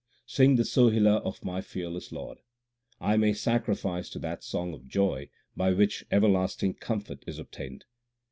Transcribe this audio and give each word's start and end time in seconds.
Sing 0.25 0.55
the 0.55 0.63
Sohila 0.63 1.21
of 1.21 1.45
my 1.45 1.61
Fearless 1.61 2.11
Lord; 2.11 2.39
I 2.99 3.13
am 3.13 3.23
a 3.23 3.33
sacrifice 3.33 4.09
to 4.09 4.17
that 4.17 4.43
song 4.43 4.73
of 4.73 4.87
joy 4.87 5.29
by 5.55 5.73
which 5.73 6.05
everlasting 6.09 6.73
comfort 6.73 7.23
is 7.27 7.37
obtained. 7.37 7.85